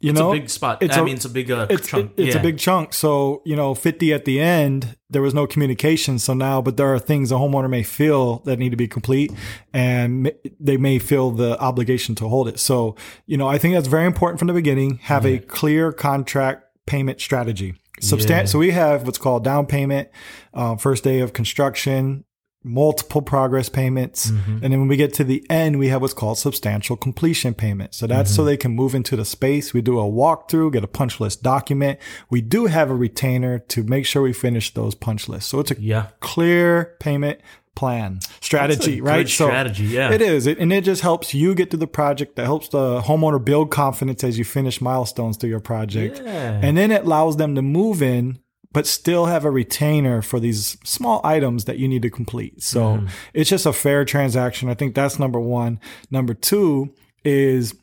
[0.01, 0.81] You it's know, a big spot.
[0.81, 2.13] It's I a, mean, it's a big uh, it's, chunk.
[2.17, 2.93] It, it's a big chunk.
[2.93, 6.17] So you know, 50 at the end, there was no communication.
[6.17, 9.31] So now, but there are things a homeowner may feel that need to be complete,
[9.73, 12.59] and they may feel the obligation to hold it.
[12.59, 12.95] So
[13.27, 14.97] you know, I think that's very important from the beginning.
[15.03, 17.75] Have a clear contract payment strategy.
[18.01, 18.45] Substan- yeah.
[18.45, 20.09] So we have what's called down payment,
[20.53, 22.25] uh, first day of construction,
[22.63, 24.29] multiple progress payments.
[24.29, 24.63] Mm-hmm.
[24.63, 27.95] And then when we get to the end, we have what's called substantial completion payment.
[27.95, 28.35] So that's mm-hmm.
[28.35, 29.73] so they can move into the space.
[29.73, 31.99] We do a walkthrough, get a punch list document.
[32.29, 35.49] We do have a retainer to make sure we finish those punch lists.
[35.49, 36.07] So it's a yeah.
[36.19, 37.39] clear payment
[37.75, 39.27] plan strategy, right?
[39.27, 40.11] so strategy, yeah.
[40.11, 40.47] It is.
[40.47, 42.35] It, and it just helps you get to the project.
[42.35, 46.21] That helps the homeowner build confidence as you finish milestones through your project.
[46.23, 46.59] Yeah.
[46.61, 48.39] And then it allows them to move in,
[48.73, 52.61] but still have a retainer for these small items that you need to complete.
[52.61, 53.09] So mm.
[53.33, 54.69] it's just a fair transaction.
[54.69, 55.79] I think that's number one.
[56.09, 57.73] Number two is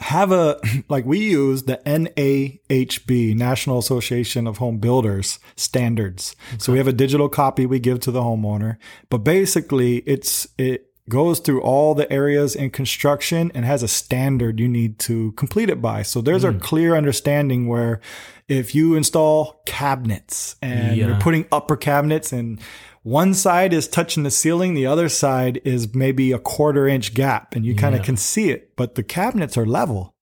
[0.00, 6.36] have a like we use the NAHB National Association of Home Builders standards.
[6.48, 6.58] Okay.
[6.58, 8.76] So we have a digital copy we give to the homeowner,
[9.10, 14.58] but basically it's it goes through all the areas in construction and has a standard
[14.58, 16.02] you need to complete it by.
[16.02, 16.56] So there's mm.
[16.56, 18.00] a clear understanding where
[18.48, 21.08] if you install cabinets and yeah.
[21.08, 22.60] you're putting upper cabinets and
[23.02, 27.54] one side is touching the ceiling, the other side is maybe a quarter inch gap
[27.54, 30.14] and you kind of can see it, but the cabinets are level.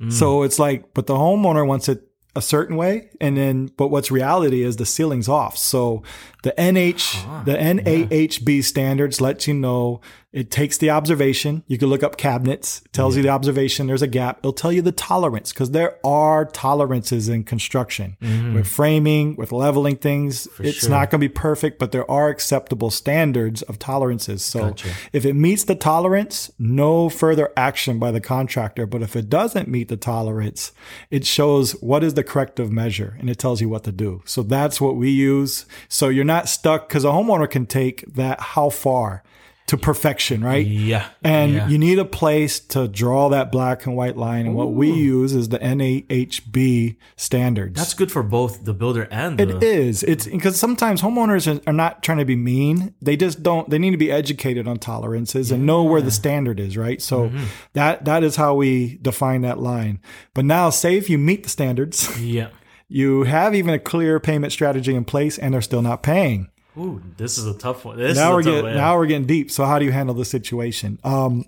[0.00, 0.10] Mm.
[0.10, 4.12] So it's like, but the homeowner wants it a certain way and then but what's
[4.12, 6.04] reality is the ceiling's off so
[6.42, 8.62] the nh the nahb yeah.
[8.62, 11.64] standards lets you know it takes the observation.
[11.66, 13.18] You can look up cabinets, tells yeah.
[13.18, 14.40] you the observation, there's a gap.
[14.40, 18.54] It'll tell you the tolerance because there are tolerances in construction mm-hmm.
[18.54, 20.46] with framing, with leveling things.
[20.52, 20.90] For it's sure.
[20.90, 24.44] not going to be perfect, but there are acceptable standards of tolerances.
[24.44, 24.90] So gotcha.
[25.14, 28.84] if it meets the tolerance, no further action by the contractor.
[28.84, 30.72] But if it doesn't meet the tolerance,
[31.10, 34.22] it shows what is the corrective measure and it tells you what to do.
[34.26, 35.64] So that's what we use.
[35.88, 39.24] So you're not stuck because a homeowner can take that how far
[39.68, 40.66] to perfection, right?
[40.66, 41.08] Yeah.
[41.22, 41.68] And yeah.
[41.68, 44.46] you need a place to draw that black and white line.
[44.46, 44.58] And Ooh.
[44.58, 47.76] what we use is the NAHB standards.
[47.76, 49.56] That's good for both the builder and the.
[49.56, 50.02] It is.
[50.02, 52.94] It's because sometimes homeowners are not trying to be mean.
[53.02, 55.56] They just don't, they need to be educated on tolerances yeah.
[55.56, 57.02] and know where the standard is, right?
[57.02, 57.44] So mm-hmm.
[57.74, 60.00] that, that is how we define that line.
[60.32, 62.18] But now say if you meet the standards.
[62.18, 62.48] Yeah.
[62.88, 66.48] You have even a clear payment strategy in place and they're still not paying
[66.78, 67.96] Ooh, this is a tough one.
[67.96, 69.50] This now we're getting one, now we're getting deep.
[69.50, 70.98] So how do you handle the situation?
[71.02, 71.44] Um,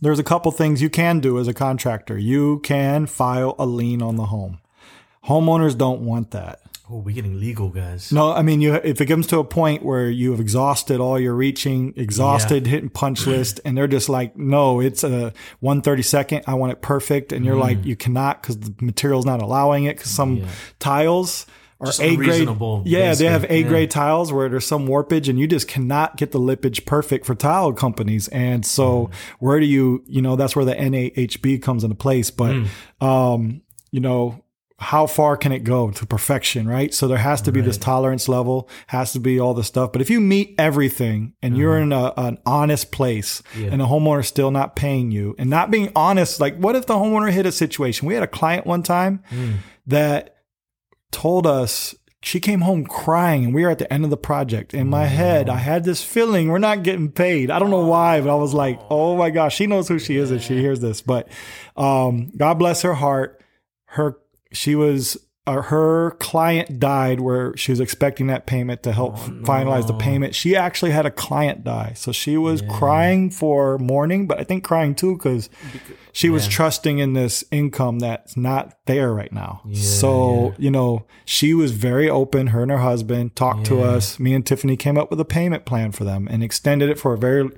[0.00, 2.18] there's a couple things you can do as a contractor.
[2.18, 4.58] You can file a lien on the home.
[5.26, 6.60] Homeowners don't want that.
[6.90, 8.10] Oh, we're getting legal, guys.
[8.10, 11.20] No, I mean, you if it comes to a point where you have exhausted all
[11.20, 12.70] your reaching, exhausted yeah.
[12.70, 16.44] hitting punch list, and they're just like, no, it's a one thirty second.
[16.46, 17.60] I want it perfect, and you're mm.
[17.60, 20.48] like, you cannot because the material's not allowing it because some yeah.
[20.78, 21.46] tiles
[21.80, 22.48] or A grade.
[22.86, 24.00] Yeah, they have A grade yeah.
[24.00, 27.72] tiles where there's some warpage and you just cannot get the lippage perfect for tile
[27.72, 28.28] companies.
[28.28, 29.14] And so mm.
[29.38, 32.30] where do you, you know, that's where the NAHB comes into place.
[32.30, 32.68] But, mm.
[33.00, 34.42] um, you know,
[34.80, 36.94] how far can it go to perfection, right?
[36.94, 37.66] So there has to be right.
[37.66, 39.90] this tolerance level, has to be all the stuff.
[39.90, 41.60] But if you meet everything and uh-huh.
[41.60, 43.68] you're in a, an honest place yeah.
[43.72, 46.94] and the homeowner still not paying you and not being honest, like what if the
[46.94, 48.06] homeowner hit a situation?
[48.06, 49.56] We had a client one time mm.
[49.88, 50.36] that
[51.10, 54.74] told us she came home crying and we were at the end of the project.
[54.74, 57.50] In my head, I had this feeling we're not getting paid.
[57.50, 60.16] I don't know why, but I was like, oh my gosh, she knows who she
[60.16, 61.00] is if she hears this.
[61.00, 61.28] But
[61.76, 63.42] um, God bless her heart.
[63.86, 64.18] Her
[64.52, 69.86] she was uh, her client died where she was expecting that payment to help finalize
[69.86, 70.34] the payment.
[70.34, 71.94] She actually had a client die.
[71.96, 75.48] So she was crying for mourning, but I think crying too because
[76.12, 79.62] she was trusting in this income that's not there right now.
[79.72, 82.48] so, you know, she was very open.
[82.48, 84.18] Her and her husband talked to us.
[84.18, 87.14] Me and Tiffany came up with a payment plan for them and extended it for
[87.14, 87.48] a very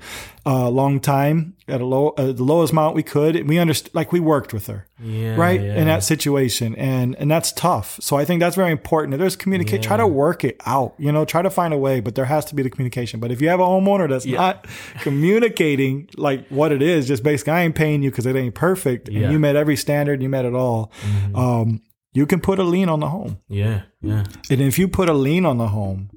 [0.46, 3.36] uh, long time at a low, uh, the lowest amount we could.
[3.36, 5.76] And we understood, like we worked with her, Yeah, right, yeah.
[5.76, 7.98] in that situation, and and that's tough.
[8.00, 9.14] So I think that's very important.
[9.14, 10.94] If there's communicate, try to work it out.
[10.98, 13.20] You know, try to find a way, but there has to be the communication.
[13.20, 14.66] But if you have a homeowner that's not
[15.00, 19.08] communicating like what it is, just basically, I ain't paying you because it ain't perfect,
[19.08, 19.24] Yeah.
[19.24, 20.90] and you met every standard, you met it all.
[21.34, 23.38] Um, you can put a lien on the home.
[23.48, 24.24] Yeah, yeah.
[24.50, 26.10] And if you put a lien on the home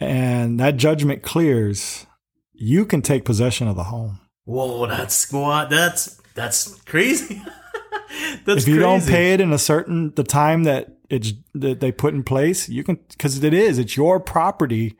[0.00, 2.06] and that judgment clears,
[2.54, 4.20] you can take possession of the home.
[4.44, 7.42] Whoa, that's what that's that's crazy.
[8.44, 11.92] that's if you don't pay it in a certain the time that it's that they
[11.92, 14.96] put in place, you can because it is it's your property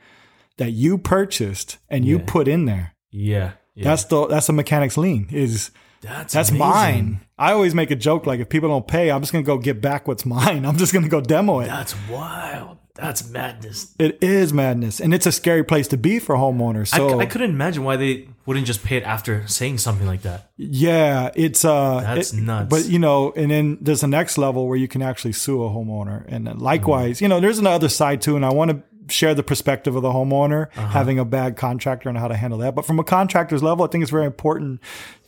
[0.57, 2.25] that you purchased and you Yeah.
[2.27, 2.95] put in there.
[3.11, 3.85] Yeah, yeah.
[3.85, 5.29] That's the that's a mechanic's lien.
[5.31, 6.61] Is that's that's amazing.
[6.69, 7.21] mine.
[7.39, 9.81] I always make a joke like if people don't pay, I'm just gonna go get
[9.81, 10.65] back what's mine.
[10.65, 11.67] I'm just gonna go demo it.
[11.67, 12.79] That's wild.
[12.95, 13.93] That's madness.
[13.99, 16.95] It is madness, and it's a scary place to be for homeowners.
[16.95, 20.23] I, So I couldn't imagine why they wouldn't just pay it after saying something like
[20.23, 20.51] that.
[20.57, 22.69] Yeah, it's uh That's it- nuts.
[22.71, 25.71] But you know, and then there's a next level where you can actually sue a
[25.71, 26.25] homeowner.
[26.29, 29.97] And likewise, you know, there's another side too, and I want to share the perspective
[29.97, 30.87] of the homeowner Uh-huh.
[30.87, 32.75] having a bad contractor and how to handle that.
[32.77, 34.81] But from a contractor's level, I think it's very important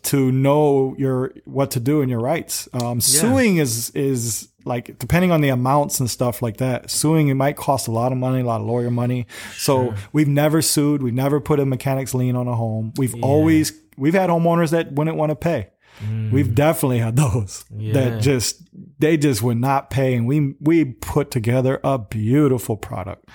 [0.04, 2.68] to know your what to do and your rights.
[2.72, 6.90] Um, Suing is is like depending on the amounts and stuff like that.
[6.90, 9.26] Suing it might cost a lot of money, a lot of lawyer money.
[9.56, 11.02] So we've never sued.
[11.02, 12.92] We've never put a mechanic's lien on a home.
[12.96, 15.68] We've always we've had homeowners that wouldn't want to pay.
[16.04, 16.30] Mm.
[16.30, 17.94] We've definitely had those Yeah.
[17.94, 18.62] that just
[18.98, 23.28] they just would not pay, and we we put together a beautiful product,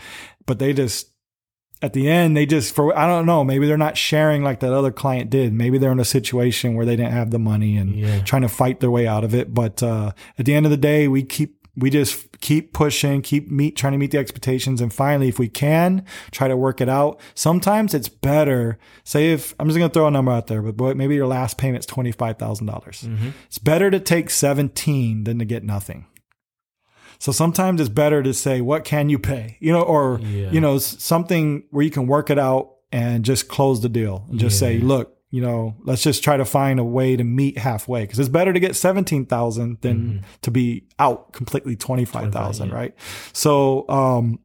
[0.45, 1.07] but they just
[1.81, 4.73] at the end they just for I don't know maybe they're not sharing like that
[4.73, 5.53] other client did.
[5.53, 8.19] Maybe they're in a situation where they didn't have the money and Yeah.
[8.23, 9.53] trying to fight their way out of it.
[9.53, 13.49] But uh, at the end of the day, we keep we just keep pushing, keep
[13.49, 16.89] meet trying to meet the expectations, and finally, if we can, try to work it
[16.89, 17.17] out.
[17.33, 18.77] Sometimes it's better.
[19.05, 21.57] Say if I'm just gonna throw a number out there, but boy, maybe your last
[21.57, 23.07] payment's twenty five thousand dollars.
[23.45, 26.05] It's better to take seventeen than to get nothing.
[27.21, 29.57] So sometimes it's better to say, what can you pay?
[29.59, 30.51] You know, or, Yeah.
[30.51, 34.39] you know, something where you can work it out and just close the deal and
[34.39, 38.05] just say, look, you know, let's just try to find a way to meet halfway.
[38.07, 40.17] Cause it's better to get 17,000 than Mm-hmm.
[40.41, 42.75] to be out completely 25,000, yeah.
[42.75, 42.95] right?
[43.33, 44.39] So, um,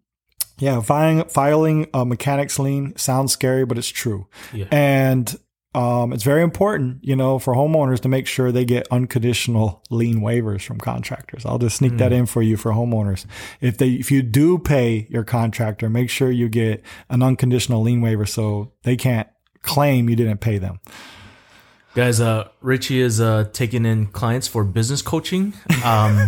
[0.58, 4.26] yeah, filing, filing a mechanic's lien sounds scary, but it's true.
[4.52, 4.66] Yeah.
[4.70, 5.34] And
[5.76, 10.20] um, it's very important, you know, for homeowners to make sure they get unconditional lien
[10.20, 11.44] waivers from contractors.
[11.44, 13.26] I'll just sneak that in for you for homeowners.
[13.60, 18.00] If they, if you do pay your contractor, make sure you get an unconditional lien
[18.00, 19.28] waiver so they can't
[19.60, 20.80] claim you didn't pay them.
[21.94, 25.52] Guys, uh, Richie is uh, taking in clients for business coaching.
[25.84, 26.26] Um,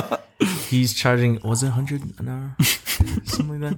[0.68, 2.56] he's charging, was it 100 an hour?
[3.26, 3.76] Something like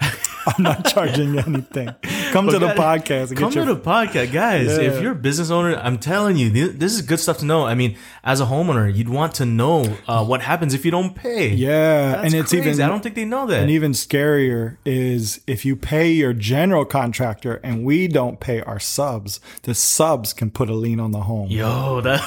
[0.00, 0.24] that.
[0.56, 1.90] I'm not charging anything.
[2.32, 4.66] Come to the podcast Come your to the podcast, guys.
[4.68, 4.82] Yeah.
[4.84, 7.66] If you're a business owner, I'm telling you, this is good stuff to know.
[7.66, 11.14] I mean, as a homeowner, you'd want to know uh, what happens if you don't
[11.14, 11.48] pay.
[11.48, 12.68] yeah, That's and it's crazy.
[12.70, 13.60] even I don't think they know that.
[13.60, 18.78] And even scarier is if you pay your general contractor and we don't pay our
[18.80, 21.48] subs, the subs can put a lien on the home.
[21.50, 22.20] Yo, that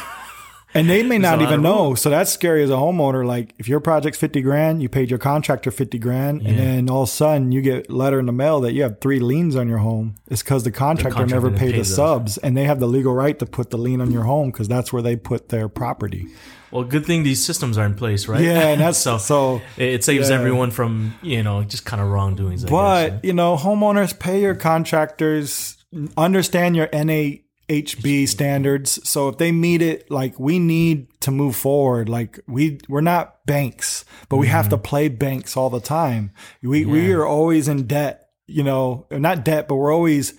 [0.73, 1.95] And they may not even know.
[1.95, 3.25] So that's scary as a homeowner.
[3.25, 7.03] Like if your project's 50 grand, you paid your contractor 50 grand, and then all
[7.03, 9.55] of a sudden you get a letter in the mail that you have three liens
[9.55, 10.15] on your home.
[10.29, 13.37] It's because the contractor, contractor never paid the subs and they have the legal right
[13.39, 16.27] to put the lien on your home because that's where they put their property.
[16.71, 18.41] well, good thing these systems are in place, right?
[18.41, 18.69] Yeah.
[18.69, 19.17] And that's so.
[19.17, 20.35] so, it saves yeah.
[20.35, 22.63] everyone from you know just kind of wrongdoings.
[22.63, 23.19] I But guess.
[23.23, 25.77] you know, homeowners pay your contractors,
[26.17, 26.87] understand your
[27.71, 29.07] NAHB standards.
[29.07, 32.09] So if they meet it, like we need to move forward.
[32.09, 34.83] Like we we're not banks, but we have to mm-hmm.
[34.83, 36.31] play banks all the time.
[36.61, 38.29] We we are always in debt.
[38.47, 40.33] You know, not debt, but we're always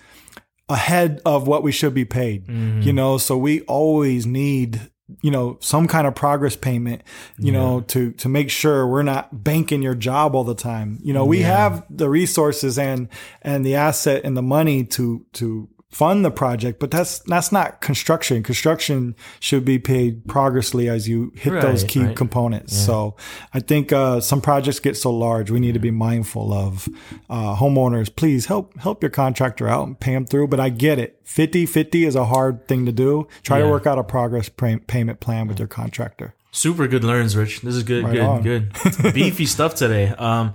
[0.69, 2.47] ahead of what we should be paid.
[2.47, 2.95] You mm-hmm.
[2.95, 4.89] know, so we always need
[5.21, 7.01] you know some kind of progress payment
[7.37, 11.13] you know to to make sure we're not banking your job all the time you
[11.13, 13.09] know we have the resources and
[13.41, 17.79] and the asset and the money to to fund the project, but that's that's not
[17.79, 18.43] construction.
[18.43, 22.15] Construction should be paid progressively as you hit those key right.
[22.15, 22.75] components.
[22.75, 23.15] So
[23.53, 26.89] I think uh, some projects get so large, we need to be mindful of
[27.29, 28.13] uh, homeowners.
[28.13, 30.47] Please help help your contractor out and pay them through.
[30.47, 31.23] But I get it.
[31.25, 33.27] 50-50 is a hard thing to do.
[33.43, 36.35] Try to work out a progress pay- payment plan with your contractor.
[36.51, 37.61] Super good learns, Rich.
[37.61, 38.43] This is good, Right good, on.
[38.43, 38.73] good.
[39.13, 40.09] Beefy stuff today.
[40.09, 40.53] Um,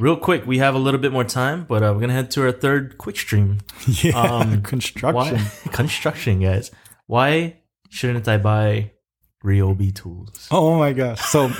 [0.00, 2.42] real quick, we have a little bit more time, but uh, we're gonna head to
[2.42, 3.58] our third quick stream.
[3.86, 5.14] Yeah, Um, construction.
[5.14, 6.70] Why construction, guys?
[7.06, 7.58] Why
[7.88, 8.92] shouldn't I buy
[9.44, 10.48] Ryobi tools?
[10.50, 11.20] Oh my gosh.
[11.20, 11.50] So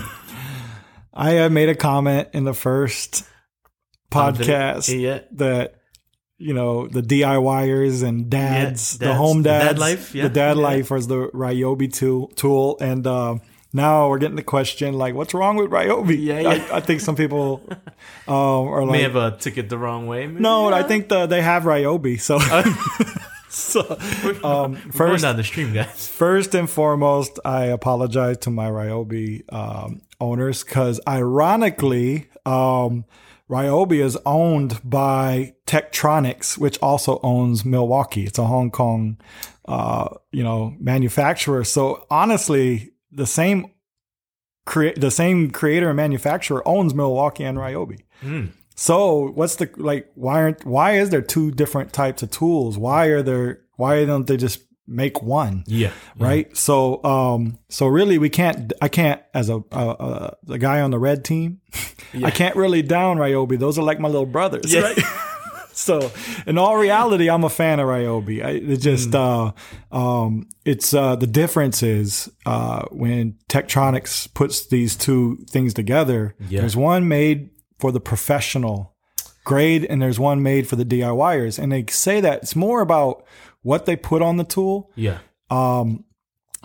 [1.12, 3.24] I uh, made a comment in the first
[4.10, 5.74] podcast Yeah, that
[6.38, 10.56] you know the DIYers and dads, the dads, home the dad life, yeah, the dad
[10.56, 10.62] yeah.
[10.62, 13.36] life was the Ryobi tool, tool, and uh,
[13.72, 16.22] now we're getting the question like, what's wrong with Ryobi?
[16.22, 16.48] Yeah, yeah.
[16.48, 17.62] I, I think some people
[18.26, 20.26] um, are may have a ticket the wrong way.
[20.26, 22.20] Maybe no, I think the, they have Ryobi.
[22.20, 22.38] So,
[23.48, 26.08] so um, first down the stream, guys.
[26.08, 33.04] First and foremost, I apologize to my Ryobi um, owners because, ironically, um,
[33.50, 38.24] Ryobi is owned by Techtronics, which also owns Milwaukee.
[38.24, 39.18] It's a Hong Kong,
[39.66, 41.64] uh, you know, manufacturer.
[41.64, 43.72] So honestly, the same
[44.66, 48.00] create the same creator and manufacturer owns Milwaukee and Ryobi.
[48.76, 50.10] So what's the like?
[50.14, 52.78] Why aren't why is there two different types of tools?
[52.78, 53.60] Why are there?
[53.76, 55.64] Why don't they just make one?
[55.66, 56.54] Yeah, right?
[56.56, 58.72] So, um, so really, we can't.
[58.80, 61.60] I can't as a uh, uh, the guy on the red team.
[62.24, 63.58] I can't really down Ryobi.
[63.58, 64.80] Those are like my little brothers, Yeah.
[64.80, 64.98] right?
[65.80, 66.10] so,
[66.46, 68.44] in all reality, I'm a fan of Ryobi.
[68.44, 69.52] I, it just, Mm.
[69.92, 76.34] uh, um, it's uh, the difference is uh, when Techtronics puts these two things together.
[76.48, 76.60] Yeah.
[76.60, 78.94] There's one made for the professional
[79.44, 83.24] grade, and there's one made for the DIYers, and they say that it's more about
[83.62, 85.18] what they put on the tool yeah,
[85.50, 86.04] um,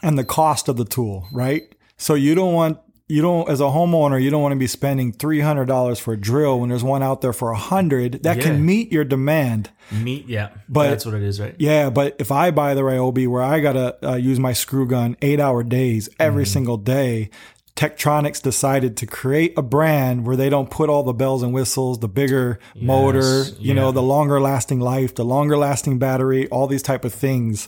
[0.04, 1.64] and the cost of the tool, right?
[1.98, 5.12] So you don't want you don't as a homeowner you don't want to be spending
[5.12, 8.38] three hundred dollars for a drill when there's one out there for a hundred that
[8.38, 8.44] Yeah.
[8.44, 9.70] can meet your demand.
[9.92, 10.26] meat.
[10.28, 11.56] Yeah, But- that's what it is, right?
[11.60, 15.16] Yeah, but if I buy the Ryobi where I gotta uh, use my screw gun
[15.22, 16.52] eight hour days every Mm-hmm.
[16.54, 17.30] single day.
[17.76, 22.00] Techtronics decided to create a brand where they don't put all the bells and whistles,
[22.00, 26.82] the bigger motor, you know, the longer lasting life, the longer lasting battery, all these
[26.82, 27.68] type of things.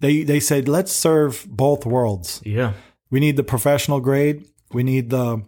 [0.00, 2.42] They they said let's serve both worlds.
[2.44, 2.74] Yeah,
[3.10, 4.44] We need the professional grade.
[4.76, 5.42] We need the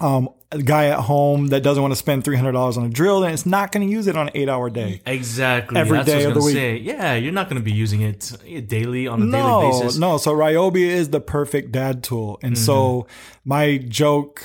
[0.00, 0.28] um,
[0.64, 3.32] guy at home that doesn't want to spend three hundred dollars on a drill and
[3.32, 5.00] it's not going to use it on an eight hour day.
[5.06, 5.78] exactly.
[5.80, 6.76] Every that's day what I of the gonna Say.
[6.76, 8.30] Yeah, you're not going to be using it
[8.68, 9.98] daily on a daily basis.
[9.98, 10.18] no.
[10.18, 13.48] So Ryobi is the perfect dad tool, and so Mm-hmm.
[13.48, 14.44] my joke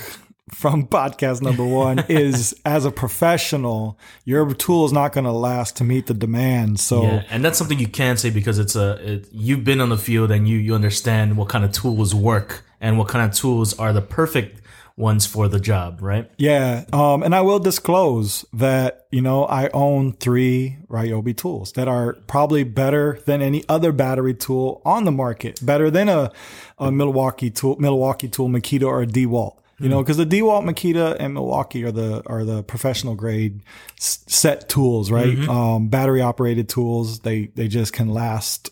[0.49, 5.77] from podcast number one is as a professional, your tool is not going to last
[5.77, 6.79] to meet the demand.
[6.79, 9.89] So Yeah, and that's something you can say because it's a it, you've been on
[9.89, 13.36] the field and you you understand what kind of tools work and what kind of
[13.36, 14.62] tools are the perfect
[14.97, 16.29] ones for the job, right?
[16.38, 21.88] Yeah, um, and I will disclose that you know I own three Ryobi tools that
[21.88, 26.31] are probably better than any other battery tool on the market, better than a,
[26.79, 29.57] a Milwaukee tool, Milwaukee tool, Makita or a DeWalt.
[29.79, 33.61] You know, because the DeWalt, Makita, and Milwaukee are the are the professional grade
[33.99, 35.37] s- set tools, right?
[35.47, 37.19] Um, battery operated tools.
[37.19, 38.71] They they just can last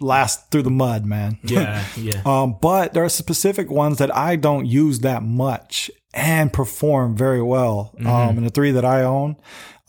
[0.00, 1.38] last through the mud, man.
[1.42, 2.22] Yeah, yeah.
[2.24, 7.42] Um, but there are specific ones that I don't use that much and perform very
[7.42, 7.92] well.
[7.98, 9.36] Um, and the three that I own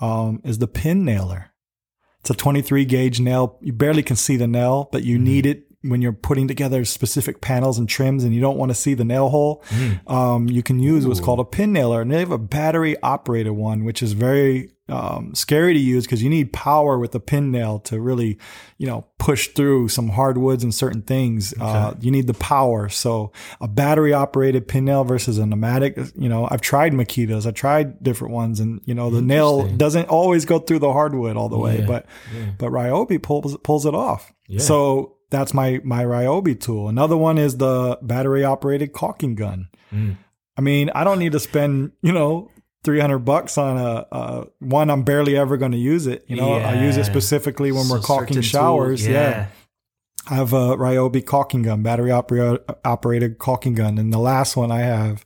[0.01, 1.51] um, is the pin nailer.
[2.21, 3.57] It's a 23 gauge nail.
[3.61, 7.39] You barely can see the nail, but you need it when you're putting together specific
[7.39, 9.63] panels and trims and you don't want to see the nail hole.
[10.07, 12.01] Um, you can use what's called a pin nailer.
[12.01, 16.21] And they have a battery operated one, which is very um, scary to use because
[16.23, 18.39] you need power with the pin nail to really,
[18.77, 21.53] you know, push through some hardwoods and certain things.
[21.61, 22.89] Uh, you need the power.
[22.89, 27.53] So a battery operated pin nail versus a pneumatic, you know, I've tried Makitas, I've
[27.53, 31.49] tried different ones and, you know, the nail doesn't always go through the hardwood all
[31.49, 31.85] the way, Yeah.
[31.85, 32.05] but,
[32.57, 34.33] but Ryobi pulls, pulls it off.
[34.57, 36.89] So that's my, my Ryobi tool.
[36.89, 39.69] Another one is the battery operated caulking gun.
[39.93, 40.17] Mm.
[40.57, 42.51] I mean, I don't need to spend, you know,
[42.83, 44.89] 300 bucks on a, uh, one.
[44.89, 46.25] I'm barely ever going to use it.
[46.27, 49.01] You know, I use it specifically when we're caulking showers.
[49.01, 49.47] tools, yeah.
[50.29, 53.97] I have a Ryobi caulking gun, battery opera- operated caulking gun.
[53.97, 55.25] And the last one I have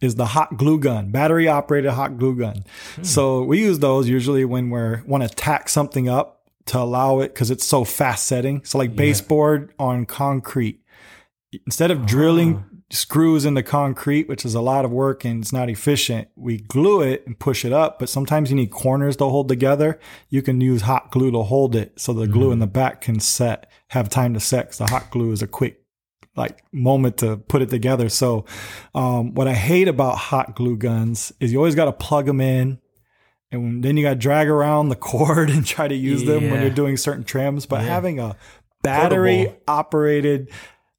[0.00, 2.64] is the hot glue gun, battery operated hot glue gun.
[3.02, 7.28] So we use those usually when we're want to tack something up to allow it
[7.34, 8.64] because it's so fast setting.
[8.64, 10.80] So like baseboard on concrete,
[11.66, 15.70] instead of drilling, screws into concrete, which is a lot of work and it's not
[15.70, 16.28] efficient.
[16.36, 19.98] We glue it and push it up, but sometimes you need corners to hold together.
[20.28, 23.18] You can use hot glue to hold it so the glue in the back can
[23.18, 24.68] set, have time to set.
[24.68, 25.82] Cause the hot glue is a quick
[26.36, 28.08] like moment to put it together.
[28.08, 28.44] So,
[28.94, 32.40] um, what I hate about hot glue guns is you always got to plug them
[32.40, 32.78] in
[33.52, 36.60] and then you got to drag around the cord and try to use them when
[36.62, 37.66] you're doing certain trims.
[37.66, 38.36] But having a
[38.82, 39.62] battery Portable.
[39.68, 40.50] operated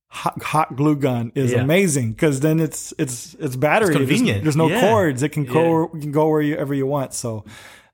[0.07, 1.61] hot, hot glue gun is Yeah.
[1.61, 3.87] amazing because then it's it's it's battery.
[3.95, 4.43] There's- convenient.
[4.43, 4.81] There's, no Yeah.
[4.81, 5.23] cords.
[5.23, 7.13] It can go can go wherever you want.
[7.13, 7.43] So.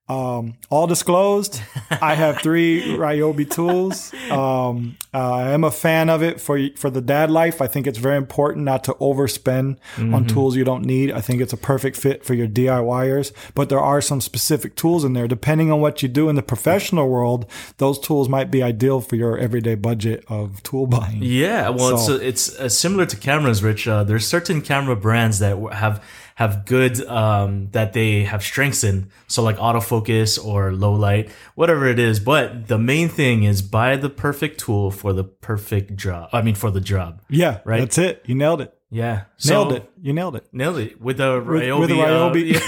[0.10, 1.62] Um, all disclosed.
[2.02, 4.12] I have three Ryobi tools.
[4.32, 7.62] Um, uh, I am a fan of it for for the dad life.
[7.62, 10.14] I think it's very important not to overspend Mm-hmm.
[10.16, 11.12] on tools you don't need.
[11.12, 13.32] I think it's a perfect fit for your DIYers.
[13.54, 15.28] But there are some specific tools in there.
[15.28, 17.46] Depending on what you do in the professional world,
[17.78, 21.20] those tools might be ideal for your everyday budget of tool buying.
[21.22, 23.88] Yeah, well, So- it's it's uh, similar to cameras, Rich.
[23.88, 26.02] Uh, there's certain camera brands that have
[26.40, 29.10] have good um, that they have strengths in.
[29.28, 32.22] So like autofocus or low light, whatever it is.
[32.22, 36.30] But the main thing is buy the perfect tool for the perfect job.
[36.32, 37.22] I mean, for the job.
[37.30, 37.82] Yeah, Right.
[37.82, 38.24] That's it.
[38.26, 38.74] You nailed it.
[38.90, 39.92] Yeah, Nailed So- it.
[40.02, 40.48] You nailed it.
[40.54, 41.80] Nailed it with the Ryobi.
[41.82, 42.54] with the uh, Ryobi.
[42.54, 42.60] yeah.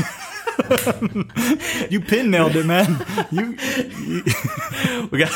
[1.90, 3.06] You pin nailed it, man.
[3.32, 3.56] You
[5.12, 5.32] we got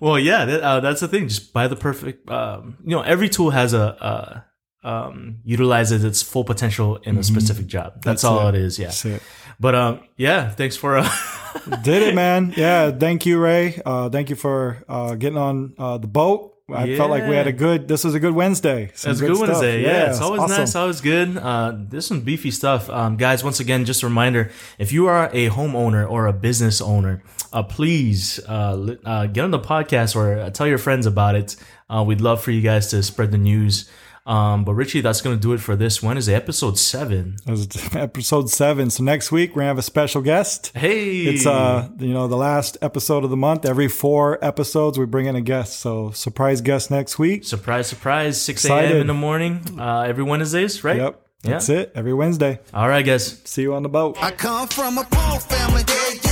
[0.00, 3.28] well yeah that, uh, that's the thing just buy the perfect um, you know every
[3.28, 4.44] tool has a, a
[4.84, 8.54] um, utilizes its full potential in a specific job that's, That's all it.
[8.54, 9.22] it is yeah it.
[9.58, 11.08] but um yeah thanks for uh,
[11.84, 12.52] Did it, man.
[12.56, 12.90] Yeah.
[12.90, 13.80] Thank you, Ray.
[13.86, 16.50] Uh, thank you for uh, getting on uh, the boat.
[16.68, 17.86] I felt like we had a good.
[17.86, 18.90] This was a good Wednesday.
[18.94, 19.48] Some It's a good stuff.
[19.48, 19.82] Wednesday.
[19.82, 20.56] Yeah, it's always awesome.
[20.56, 21.36] nice, always good.
[21.36, 22.90] Uh, there's some beefy stuff.
[22.90, 26.80] Um, guys, once again, just a reminder: if you are a homeowner or a business
[26.80, 27.22] owner,
[27.52, 31.54] uh, please uh, uh, get on the podcast or uh, tell your friends about it.
[31.88, 33.88] Uh, we'd love for you guys to spread the news.
[34.26, 37.36] Um, but Richie, that's gonna do it for this Wednesday, episode seven.
[37.44, 38.88] That episode seven.
[38.90, 40.72] So next week we're gonna have a special guest.
[40.74, 43.66] Hey, It's uh you know the last episode of the month.
[43.66, 45.78] Every four episodes we bring in a guest.
[45.80, 47.44] So surprise guest next week.
[47.44, 48.96] surprise, surprise, six a.m.
[48.96, 50.96] In the morning, uh, every Wednesdays, right?
[50.96, 51.20] Yep.
[51.42, 51.50] Yeah.
[51.50, 51.92] That's it.
[51.94, 52.58] Every Wednesday.
[52.72, 53.42] All right, guys.
[53.44, 54.16] See you on the boat.
[54.22, 56.23] I come from a poor family, yeah,